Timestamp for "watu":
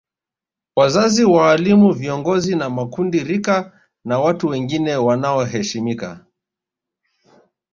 4.19-4.47